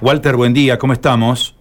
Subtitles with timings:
[0.00, 1.54] Walter, buen día, ¿cómo estamos?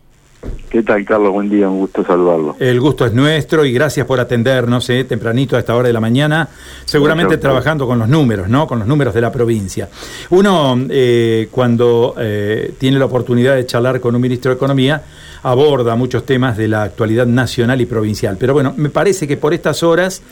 [0.68, 1.32] ¿Qué tal, Carlos?
[1.32, 2.56] Buen día, un gusto saludarlo.
[2.60, 6.00] El gusto es nuestro y gracias por atendernos eh, tempranito a esta hora de la
[6.00, 6.50] mañana,
[6.84, 8.66] seguramente trabajando con los números, ¿no?
[8.66, 9.88] Con los números de la provincia.
[10.32, 15.04] Uno, eh, cuando eh, tiene la oportunidad de charlar con un ministro de Economía,
[15.44, 18.38] aborda muchos temas de la actualidad nacional y provincial.
[18.40, 20.24] Pero bueno, me parece que por estas horas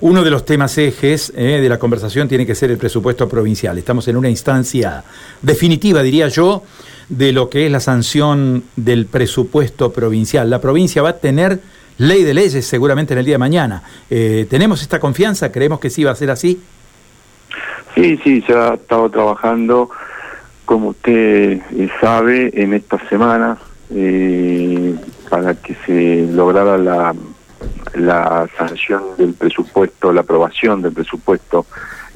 [0.00, 3.78] uno de los temas ejes de la conversación tiene que ser el presupuesto provincial.
[3.78, 5.04] Estamos en una instancia
[5.42, 6.62] definitiva, diría yo,
[7.08, 10.50] de lo que es la sanción del presupuesto provincial.
[10.50, 11.60] La provincia va a tener
[11.98, 13.82] ley de leyes seguramente en el día de mañana.
[14.10, 15.52] Eh, ¿Tenemos esta confianza?
[15.52, 16.60] ¿Creemos que sí va a ser así?
[17.94, 19.88] Sí, sí, se ha estado trabajando,
[20.64, 23.58] como usted eh, sabe, en estas semanas
[23.94, 24.94] eh,
[25.30, 27.14] para que se lograra la,
[27.94, 31.66] la sanción del presupuesto, la aprobación del presupuesto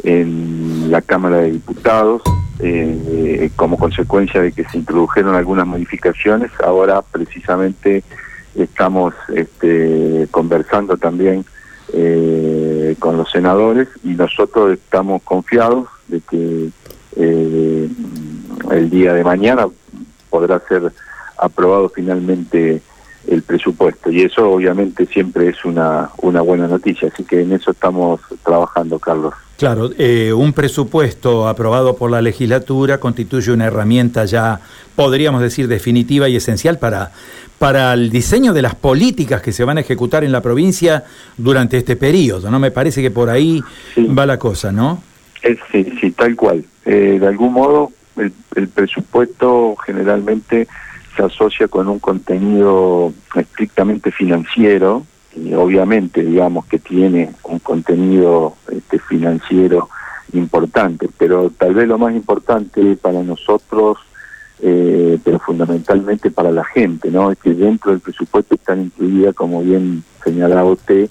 [0.03, 2.23] en la Cámara de Diputados.
[2.63, 6.51] Eh, como consecuencia de que se introdujeron algunas modificaciones.
[6.63, 8.05] Ahora precisamente
[8.55, 11.45] estamos este, conversando también
[11.93, 16.69] eh, con los senadores y nosotros estamos confiados de que
[17.17, 17.89] eh,
[18.71, 19.67] el día de mañana
[20.29, 20.93] podrá ser
[21.39, 22.83] aprobado finalmente
[23.31, 27.71] el presupuesto y eso obviamente siempre es una, una buena noticia, así que en eso
[27.71, 29.35] estamos trabajando, Carlos.
[29.57, 34.61] Claro, eh, un presupuesto aprobado por la legislatura constituye una herramienta ya,
[34.97, 37.13] podríamos decir, definitiva y esencial para,
[37.59, 41.05] para el diseño de las políticas que se van a ejecutar en la provincia
[41.37, 42.59] durante este periodo, ¿no?
[42.59, 43.63] Me parece que por ahí
[43.97, 45.03] va la cosa, ¿no?
[45.71, 46.65] sí, sí, tal cual.
[46.85, 50.67] Eh, de algún modo, el, el presupuesto generalmente
[51.27, 55.05] asocia con un contenido estrictamente financiero,
[55.35, 59.89] y obviamente digamos que tiene un contenido este, financiero
[60.33, 63.99] importante, pero tal vez lo más importante para nosotros,
[64.63, 67.31] eh, pero fundamentalmente para la gente, ¿no?
[67.33, 71.09] Es que dentro del presupuesto están incluidas, como bien señalaba usted,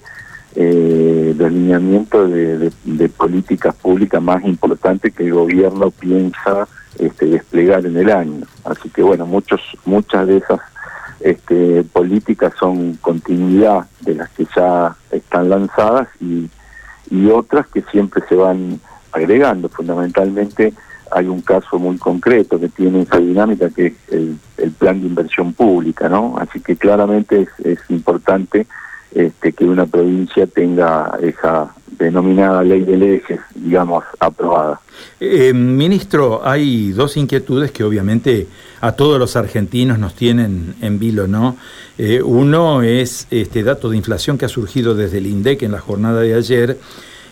[0.54, 6.66] eh, los lineamientos de, de, políticas públicas más importantes que el gobierno piensa
[6.98, 8.46] este, desplegar en el año.
[8.64, 10.60] Así que bueno, muchos, muchas de esas
[11.20, 16.48] este, políticas son continuidad de las que ya están lanzadas y,
[17.32, 18.80] otras que siempre se van
[19.12, 19.68] agregando.
[19.68, 20.72] Fundamentalmente
[21.10, 25.08] hay un caso muy concreto que tiene esa dinámica que es el, el plan de
[25.08, 26.36] inversión pública, ¿no?
[26.38, 28.66] Así que claramente es, es importante
[29.12, 31.74] este, que una provincia tenga esa
[32.04, 34.80] denominada ley de leyes, digamos, aprobada.
[35.18, 38.46] Eh, ministro, hay dos inquietudes que obviamente
[38.80, 41.56] a todos los argentinos nos tienen en vilo, ¿no?
[41.98, 45.80] Eh, uno es este dato de inflación que ha surgido desde el INDEC en la
[45.80, 46.78] jornada de ayer.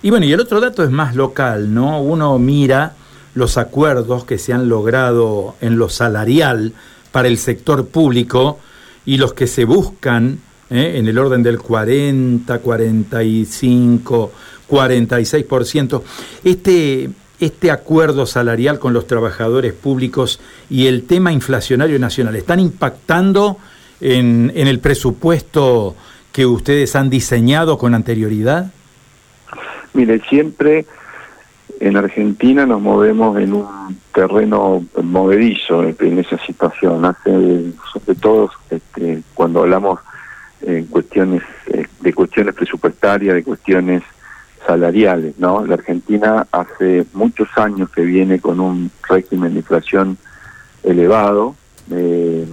[0.02, 2.02] Y bueno, y el otro dato es más local, ¿no?
[2.02, 2.94] Uno mira
[3.34, 6.72] los acuerdos que se han logrado en lo salarial
[7.12, 8.58] para el sector público
[9.06, 10.40] y los que se buscan
[10.70, 10.94] ¿eh?
[10.96, 14.32] en el orden del 40, 45,
[14.68, 16.02] 46%.
[16.44, 23.58] Este, este acuerdo salarial con los trabajadores públicos y el tema inflacionario nacional, ¿están impactando
[24.00, 25.96] en, en el presupuesto
[26.32, 28.72] que ustedes han diseñado con anterioridad?
[29.94, 30.86] Mire, siempre
[31.80, 37.04] en Argentina nos movemos en un terreno movedizo en esa situación.
[37.04, 40.00] Hace, sobre todo este, cuando hablamos
[40.62, 44.02] en cuestiones eh, de cuestiones presupuestarias, de cuestiones
[44.66, 45.64] salariales, ¿no?
[45.64, 50.18] La Argentina hace muchos años que viene con un régimen de inflación
[50.82, 51.54] elevado,
[51.90, 52.46] eh,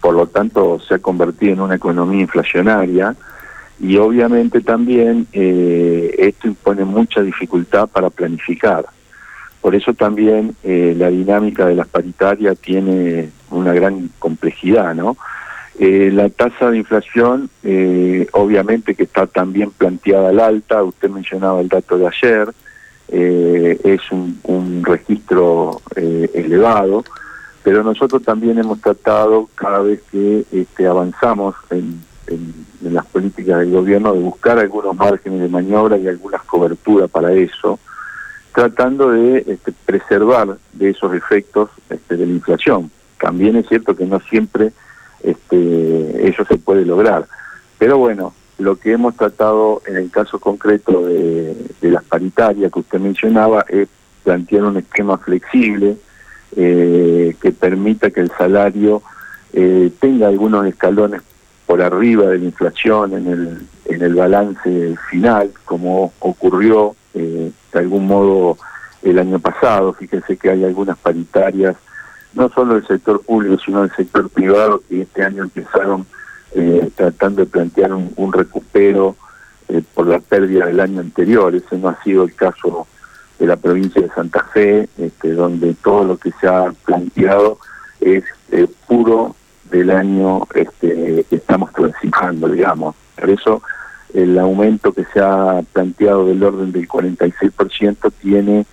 [0.00, 3.14] por lo tanto se ha convertido en una economía inflacionaria
[3.80, 8.86] y obviamente también eh, esto impone mucha dificultad para planificar.
[9.60, 15.16] Por eso también la dinámica de las paritarias tiene una gran complejidad, ¿no?
[15.78, 21.60] Eh, la tasa de inflación, eh, obviamente que está también planteada al alta, usted mencionaba
[21.60, 22.48] el dato de ayer,
[23.08, 27.04] eh, es un, registro elevado,
[27.62, 32.04] pero nosotros también hemos tratado cada vez que este, avanzamos en,
[32.82, 37.78] las políticas del gobierno de buscar algunos márgenes de maniobra y algunas coberturas para eso,
[38.54, 42.90] tratando de este, preservar de esos efectos este, de la inflación.
[43.20, 44.72] También es cierto que no siempre
[45.26, 47.26] este, se puede lograr.
[47.78, 52.98] Pero bueno, lo que hemos tratado en el caso concreto de, las paritarias que usted
[52.98, 53.88] mencionaba es
[54.24, 55.96] plantear un esquema flexible
[56.56, 59.02] eh, que permita que el salario
[59.52, 61.22] eh, tenga algunos escalones
[61.66, 67.78] por arriba de la inflación en el, en el balance final, como ocurrió eh, de
[67.78, 68.56] algún modo
[69.02, 69.92] el año pasado.
[69.92, 71.76] Fíjense que hay algunas paritarias
[72.36, 76.06] no solo el sector público, sino el sector privado, que este año empezaron
[76.54, 79.16] eh, tratando de plantear un, recupero
[79.68, 81.54] eh, por la pérdida del año anterior.
[81.54, 82.86] Ese no ha sido el caso
[83.38, 87.58] de la provincia de Santa Fe, este, donde todo lo que se ha planteado
[88.00, 89.34] es eh, puro
[89.70, 92.94] del año este, que estamos transitando, digamos.
[93.18, 93.62] Por eso
[94.12, 98.66] el aumento que se ha planteado del orden del 46% tiene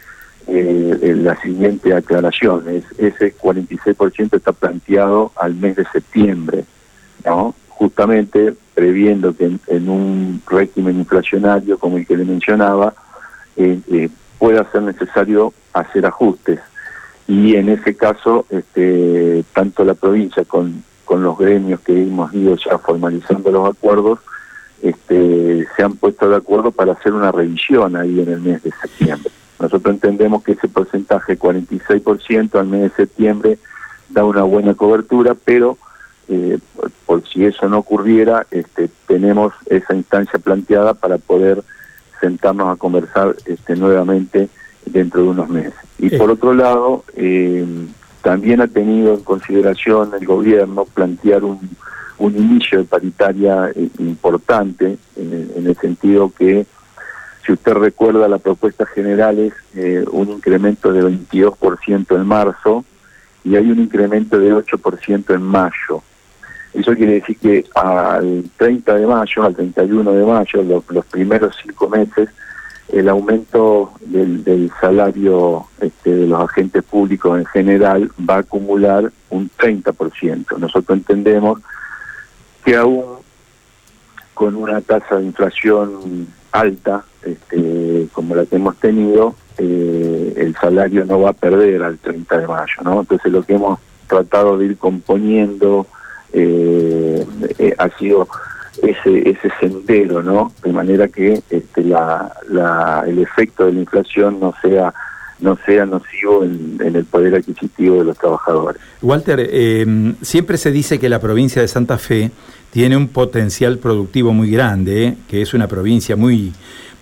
[0.48, 2.68] eh, la siguiente aclaración.
[2.69, 6.66] Es, ese 46% está planteado al mes de septiembre,
[7.25, 7.56] ¿no?
[7.69, 12.94] justamente previendo que en, un régimen inflacionario como el que le mencionaba,
[13.56, 14.10] eh, eh,
[14.40, 16.60] pueda ser necesario hacer ajustes.
[17.28, 22.56] Y en ese caso, este, tanto la provincia con, con los gremios que hemos ido
[22.57, 24.19] ya formalizando los acuerdos,
[24.81, 28.72] este, se han puesto de acuerdo para hacer una revisión ahí en el mes de
[28.81, 29.31] septiembre.
[29.59, 33.57] Nosotros entendemos que ese porcentaje, 46% al mes de septiembre,
[34.09, 35.77] da una buena cobertura, pero
[36.27, 36.59] eh,
[37.05, 41.63] por, si eso no ocurriera, este, tenemos esa instancia planteada para poder
[42.21, 44.50] sentarnos a conversar este, nuevamente
[44.85, 45.73] dentro de unos meses.
[45.97, 47.65] Y por otro lado, eh,
[48.21, 51.59] también ha tenido en consideración el gobierno plantear un,
[52.17, 56.65] un inicio de paritaria eh, importante, en, el sentido que,
[57.45, 62.86] si usted recuerda, la propuesta general es eh, un incremento de 22% en marzo
[63.44, 66.01] y hay un incremento de 8% en mayo.
[66.74, 71.90] Eso quiere decir que al 30 de mayo, al 31 de mayo, los, primeros cinco
[71.90, 72.30] meses,
[72.90, 79.50] el aumento del, salario este, de los agentes públicos en general va a acumular un
[79.51, 80.57] 30%.
[80.57, 81.60] Nosotros entendemos
[82.63, 83.04] que aún
[84.34, 91.06] con una tasa de inflación alta, este, como la que hemos tenido, eh, el salario
[91.06, 93.02] no va a perder al 30 de mayo, ¿no?
[93.02, 95.88] Entonces lo que hemos tratado de ir componiendo
[96.31, 97.25] eh,
[97.60, 98.28] eh, ha sido
[98.81, 100.52] ese ese sendero, ¿no?
[100.64, 104.94] De manera que este, la, la, el efecto de la inflación no sea
[105.44, 108.81] no sea nocivo en, el poder adquisitivo de los trabajadores.
[109.02, 112.31] Walter, eh, siempre se dice que la provincia de Santa Fe
[112.72, 115.18] tiene un potencial productivo muy grande, ¿eh?
[115.28, 116.54] que es una provincia muy,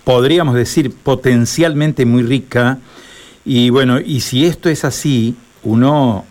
[0.04, 2.78] podríamos decir, potencialmente muy rica.
[3.44, 6.24] Y bueno, y si esto es así, uno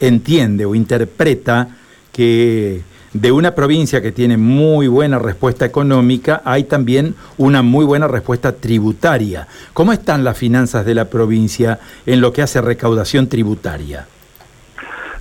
[0.00, 1.68] entiende o interpreta
[2.12, 2.82] que
[3.12, 8.52] de una provincia que tiene muy buena respuesta económica, hay también una muy buena respuesta
[8.52, 9.48] tributaria.
[9.72, 14.06] ¿Cómo están las finanzas de la provincia en lo que hace recaudación tributaria?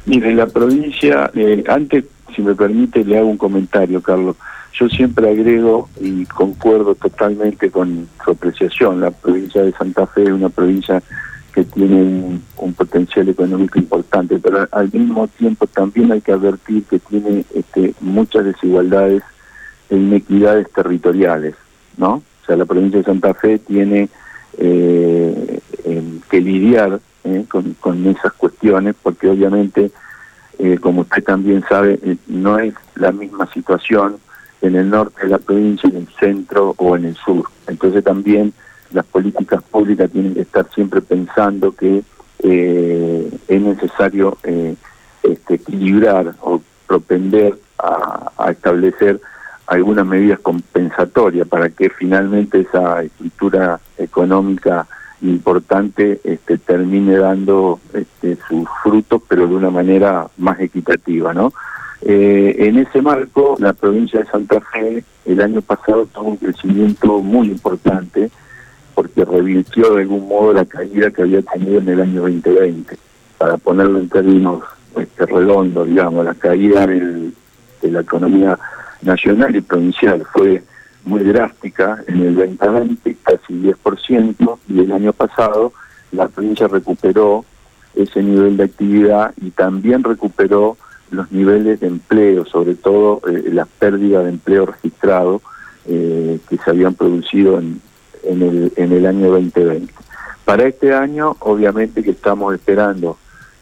[0.05, 2.05] Mire, la provincia, eh, antes,
[2.35, 4.35] si me permite, le hago un comentario, Carlos.
[4.77, 8.99] Yo siempre agrego y concuerdo totalmente con su apreciación.
[8.99, 11.01] La provincia de Santa Fe es una provincia
[11.53, 16.99] que tiene un, potencial económico importante, pero al mismo tiempo también hay que advertir que
[16.99, 19.23] tiene este, muchas desigualdades
[19.89, 21.55] e inequidades territoriales,
[21.95, 22.15] ¿no?
[22.15, 24.09] O sea, la provincia de Santa Fe tiene
[24.57, 25.61] eh,
[26.29, 29.91] que lidiar eh, con, esas cuestiones, porque obviamente,
[30.59, 34.17] eh, como usted también sabe, no es la misma situación
[34.67, 37.45] en el norte de la provincia, en el centro o en el sur.
[37.67, 38.53] Entonces también
[38.91, 42.03] las políticas públicas tienen que estar siempre pensando que
[42.39, 44.75] eh, es necesario eh,
[45.23, 49.19] este, equilibrar o propender a, establecer
[49.67, 54.85] algunas medidas compensatorias para que finalmente esa estructura económica
[55.21, 61.51] importante este, termine dando este, sus frutos, pero de una manera más equitativa, ¿no?
[62.07, 67.19] Eh, en ese marco, la provincia de Santa Fe el año pasado tuvo un crecimiento
[67.19, 68.29] muy importante,
[68.93, 72.95] porque revirtió de algún modo la caída que había tenido en el año 2020.
[73.39, 74.63] Para ponerlo en términos
[74.95, 77.31] este, redondos, digamos, la caída de
[77.81, 78.57] la economía
[79.01, 80.63] nacional y provincial fue
[81.05, 85.73] muy drástica en el 2020, casi 10%, y el año pasado
[86.11, 87.43] la provincia recuperó
[87.95, 90.77] ese nivel de actividad y también recuperó
[91.11, 95.41] los niveles de empleo, sobre todo eh, las pérdidas de empleo registrado
[95.85, 97.81] eh, que se habían producido en,
[98.23, 99.93] en el, en el año 2020.
[100.43, 103.17] Para este año, obviamente que estamos esperando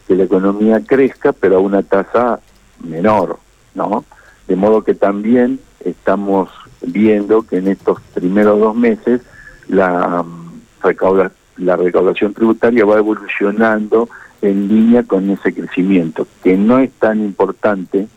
[0.06, 2.40] que la economía crezca, pero a una tasa
[2.82, 3.38] menor,
[3.74, 4.04] ¿no?
[4.46, 6.50] De modo que también estamos
[6.82, 9.22] viendo que en estos primeros dos meses
[9.68, 14.08] la, mm, recauda, la recaudación tributaria va evolucionando
[14.50, 18.08] en línea con ese crecimiento, que no es tan importante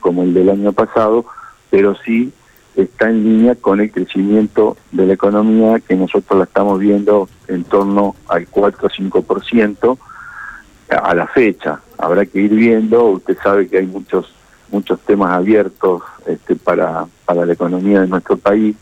[0.00, 1.26] como el del año pasado,
[1.70, 2.32] pero sí
[2.76, 7.64] está en línea con el crecimiento de la economía que nosotros la estamos viendo en
[7.64, 9.98] torno al 4 o 5%,
[10.88, 11.80] a la fecha.
[11.98, 14.32] Habrá que ir viendo, usted sabe que hay muchos
[14.72, 18.74] muchos temas abiertos este, para, para la economía de nuestro país,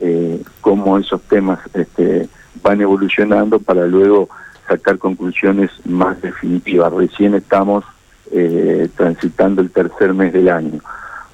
[0.00, 2.28] eh, cómo esos temas este,
[2.62, 4.28] van evolucionando para luego
[4.66, 6.92] sacar conclusiones más definitivas.
[6.92, 7.84] Recién estamos
[8.32, 10.80] eh, transitando el tercer mes del año.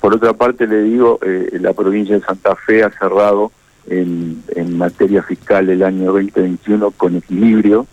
[0.00, 3.52] Por otra parte, le digo, eh, la provincia de Santa Fe ha cerrado
[3.86, 4.42] en,
[4.76, 7.86] materia fiscal el año 2021 con equilibrio,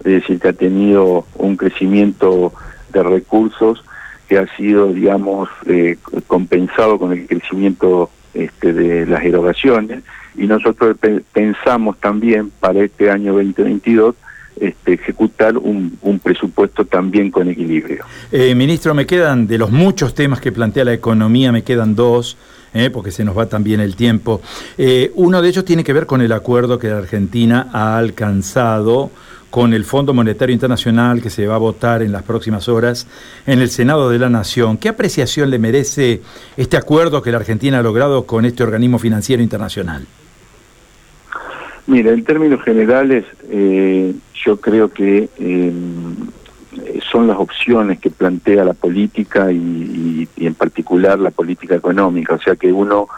[0.00, 2.52] es decir, que ha tenido un crecimiento
[2.92, 3.84] de recursos
[4.28, 10.02] que ha sido, digamos, eh, compensado con el crecimiento este, de las erogaciones
[10.34, 10.96] y nosotros
[11.32, 14.14] pensamos también para este año 2022
[14.60, 18.04] este, ejecutar un, presupuesto también con equilibrio.
[18.30, 22.36] Eh, ministro, me quedan, de los muchos temas que plantea la economía, me quedan dos.
[22.74, 24.40] Eh, porque se nos va también el tiempo.
[25.16, 29.10] uno de ellos tiene que ver con el acuerdo que la Argentina ha alcanzado
[29.52, 33.06] con el Fondo Monetario Internacional que se va a votar en las próximas horas
[33.46, 34.78] en el Senado de la Nación.
[34.78, 36.22] ¿Qué apreciación le merece
[36.56, 40.06] este acuerdo que la Argentina ha logrado con este organismo financiero internacional?
[41.86, 45.72] Mira, en términos generales, eh, yo creo que eh,
[47.10, 52.56] son las opciones que plantea la política y, en particular la política económica, o sea
[52.56, 53.08] que uno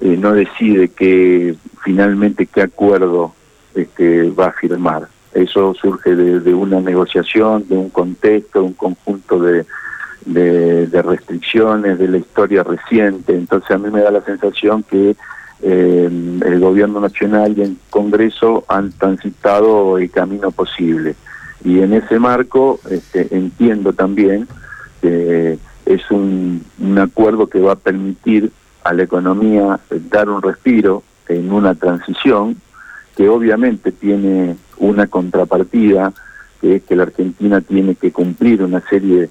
[0.00, 3.34] eh, no decide que finalmente qué acuerdo
[3.74, 9.38] este, va a firmar eso surge de, una negociación, de un contexto, de un conjunto
[9.38, 9.66] de,
[10.24, 13.34] de, restricciones, de la historia reciente.
[13.34, 15.14] Entonces a mí me da la sensación que
[15.62, 16.08] eh,
[16.44, 21.16] el gobierno nacional y el Congreso han transitado el camino posible.
[21.64, 24.46] Y en ese marco este, entiendo también
[25.00, 28.52] que es un, un acuerdo que va a permitir
[28.84, 32.56] a la economía dar un respiro en una transición
[33.16, 36.12] que obviamente tiene una contrapartida,
[36.60, 39.30] que es que la Argentina tiene que cumplir una serie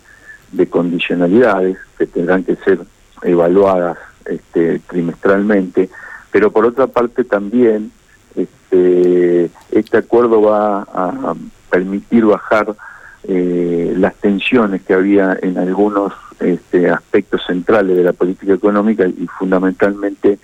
[0.51, 2.79] de condicionalidades que tendrán que ser
[3.22, 5.89] evaluadas este, trimestralmente,
[6.36, 7.92] pero por otra parte también
[8.36, 11.34] este, este acuerdo va a
[11.70, 12.75] permitir bajar
[13.24, 16.12] eh, las tensiones que había en algunos
[16.42, 20.38] este, aspectos centrales de la política económica y fundamentalmente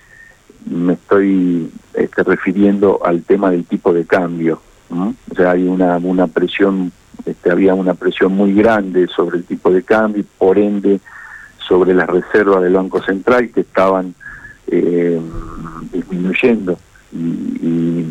[0.69, 4.61] me estoy este, refiriendo al tema del tipo de cambio.
[4.89, 6.93] O sea, hay una, una presión,
[7.25, 11.01] este, había una presión muy grande sobre el tipo de cambio, por ende
[11.67, 14.15] sobre las reservas del Banco Central que estaban
[14.71, 15.19] eh,
[15.91, 16.77] disminuyendo
[17.13, 18.05] y,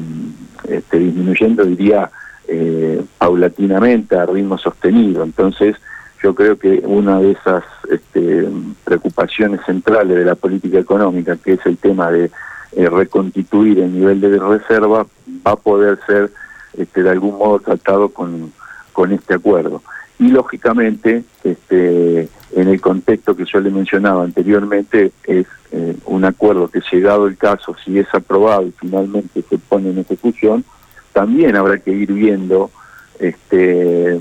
[0.69, 2.11] este, disminuyendo diría
[2.49, 5.23] eh, paulatinamente a ritmo sostenido.
[5.23, 5.77] Entonces,
[6.23, 8.47] yo creo que una de esas este,
[8.85, 12.31] preocupaciones centrales de la política económica, que es el tema de
[12.73, 15.07] eh, reconstituir el nivel de reserva,
[15.47, 16.31] va a poder ser
[16.77, 18.53] este, de algún modo tratado con,
[18.93, 19.83] con este acuerdo.
[20.19, 25.47] Y lógicamente, este, en el contexto que yo le mencionaba anteriormente, es
[25.81, 29.99] eh, un acuerdo que llegado el caso, si es aprobado y finalmente se pone en
[29.99, 30.65] ejecución,
[31.13, 32.71] también habrá que ir viendo
[33.19, 34.19] este,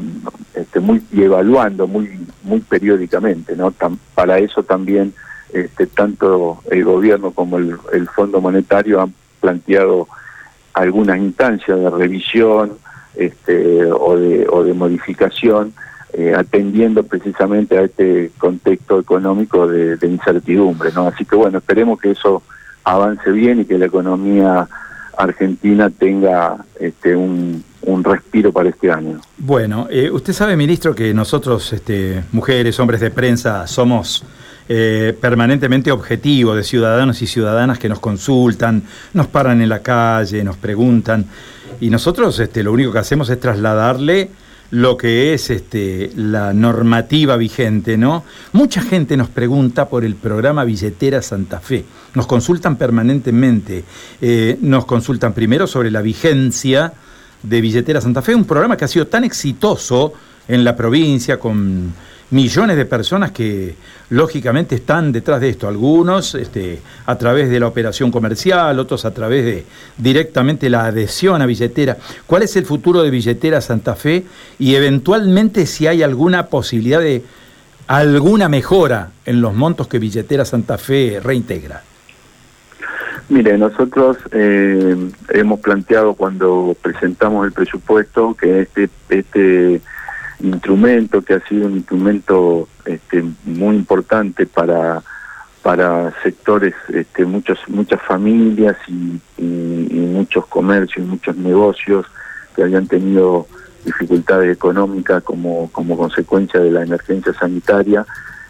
[0.53, 3.55] este, muy, y evaluando muy, muy periódicamente.
[3.55, 3.73] ¿no?
[4.13, 5.13] para eso también
[5.53, 10.07] este, tanto el gobierno como el, Fondo Monetario han planteado
[10.73, 12.73] algunas instancias de revisión
[13.15, 15.73] este, o, de, o de modificación
[16.13, 20.91] eh, atendiendo precisamente a este contexto económico de, incertidumbre.
[20.93, 21.07] ¿no?
[21.07, 22.41] Así que bueno, esperemos que eso
[22.83, 24.67] avance bien y que la economía
[25.17, 27.63] argentina tenga este, un,
[28.03, 29.19] respiro para este año.
[29.37, 34.23] Bueno, eh, usted sabe, ministro, que nosotros, este, mujeres, hombres de prensa, somos
[34.67, 40.43] eh, permanentemente objetivos de ciudadanos y ciudadanas que nos consultan, nos paran en la calle,
[40.43, 41.25] nos preguntan,
[41.81, 44.29] y nosotros este, lo único que hacemos es trasladarle
[44.71, 48.23] lo que es este, la normativa vigente, ¿no?
[48.53, 51.85] Mucha gente nos pregunta por el programa Billetera Santa Fe.
[52.13, 53.83] Nos consultan permanentemente.
[54.21, 56.93] Eh, nos consultan primero sobre la vigencia
[57.41, 60.13] de Billetera Santa Fe, un programa que ha sido tan exitoso
[60.47, 61.93] en la provincia con
[62.31, 63.75] millones de personas que
[64.09, 69.13] lógicamente están detrás de esto, algunos este, a través de la operación comercial, otros a
[69.13, 69.65] través de
[69.97, 71.97] directamente la adhesión a billetera.
[72.27, 74.25] ¿Cuál es el futuro de billetera Santa Fe
[74.59, 77.23] y eventualmente si hay alguna posibilidad de
[77.87, 81.83] alguna mejora en los montos que billetera Santa Fe reintegra?
[83.29, 84.95] Mire, nosotros eh,
[85.29, 89.81] hemos planteado cuando presentamos el presupuesto que este, este
[90.41, 95.01] instrumento que ha sido un instrumento este, muy importante para
[95.61, 99.19] para sectores este, muchas muchas familias y,
[100.19, 102.05] muchos comercios y muchos negocios
[102.55, 103.47] que habían tenido
[103.85, 108.05] dificultades económicas como, como consecuencia de la emergencia sanitaria,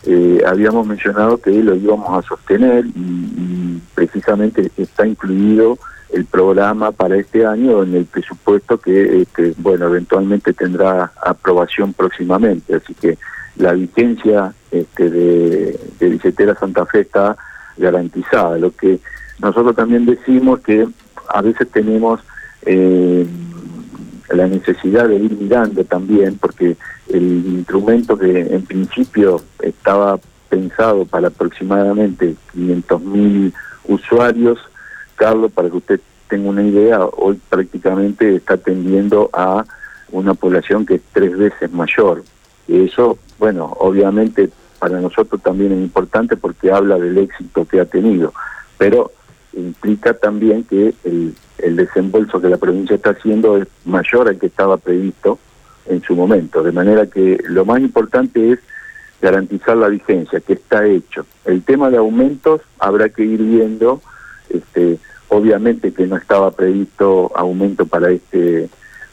[0.05, 5.77] eh, habíamos mencionado que lo íbamos a sostener y, precisamente está incluido
[6.11, 12.75] el programa para este año en el presupuesto que, este, bueno, eventualmente tendrá aprobación próximamente.
[12.75, 13.17] Así que
[13.57, 17.37] la vigencia este, de, de Santa Fe está
[17.77, 18.57] garantizada.
[18.57, 18.99] Lo que
[19.39, 20.87] nosotros también decimos que
[21.29, 22.19] a veces tenemos
[22.65, 23.25] eh,
[24.29, 26.75] la necesidad de ir mirando también, porque
[27.07, 33.53] el instrumento que en principio estaba pensado para aproximadamente 500.000
[33.87, 34.59] usuarios,
[35.19, 35.99] Carlos, para que usted
[36.29, 39.65] tenga una idea, hoy prácticamente está atendiendo a
[40.11, 42.23] una población que es tres veces mayor.
[42.67, 44.49] Y eso, bueno, obviamente
[44.79, 48.33] para nosotros también es importante porque habla del éxito que ha tenido,
[48.77, 49.11] pero
[49.51, 54.45] implica también que el, el desembolso que la provincia está haciendo es mayor al que
[54.45, 55.37] estaba previsto
[55.87, 58.59] en su momento, de manera que lo más importante es
[59.21, 61.25] garantizar la vigencia, que está hecho.
[61.43, 64.01] El tema de aumentos habrá que ir viendo,
[64.49, 64.97] este,
[65.29, 68.69] obviamente que no estaba previsto aumento para este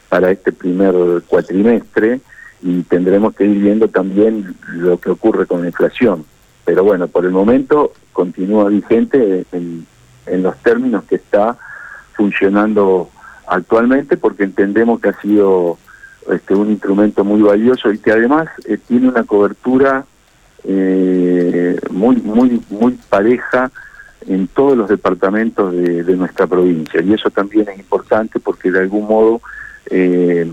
[0.09, 0.95] para este primer
[1.27, 2.21] cuatrimestre
[2.61, 6.25] y tendremos que ir viendo también lo que ocurre con la inflación.
[6.65, 9.85] Pero bueno, por el momento continúa vigente en,
[10.25, 11.57] en los términos que está
[12.13, 13.09] funcionando
[13.47, 15.77] actualmente porque entendemos que ha sido
[16.31, 20.05] este, un instrumento muy valioso y que además eh, tiene una cobertura
[20.63, 23.71] eh, muy muy muy pareja
[24.27, 28.79] en todos los departamentos de, de, nuestra provincia y eso también es importante porque de
[28.79, 29.41] algún modo
[29.89, 30.49] eh,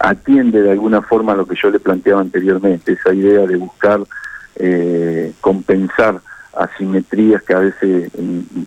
[0.00, 4.00] atiende de alguna forma a lo que yo le planteaba anteriormente esa idea de buscar
[4.56, 6.20] eh, compensar
[6.56, 8.10] asimetrías que a veces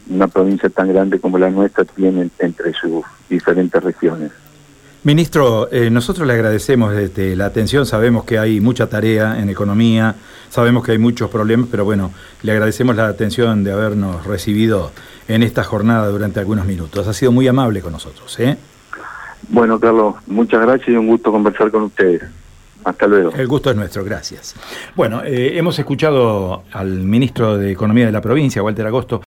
[0.09, 4.31] una provincia tan grande como la nuestra tienen entre sus diferentes regiones.
[5.03, 10.13] Ministro, eh, nosotros le agradecemos este, la atención, sabemos que hay mucha tarea en economía,
[10.47, 12.11] sabemos que hay muchos problemas, pero bueno,
[12.43, 14.91] le agradecemos la atención de habernos recibido
[15.27, 17.07] en esta jornada durante algunos minutos.
[17.07, 18.39] Ha sido muy amable con nosotros.
[18.39, 18.57] ¿eh?
[19.49, 22.21] Bueno, Carlos, muchas gracias y un gusto conversar con ustedes.
[22.83, 23.31] Hasta luego.
[23.31, 24.55] El gusto es nuestro, gracias.
[24.95, 29.19] Bueno, eh, hemos escuchado al ministro de Economía de la provincia, Walter Agosto.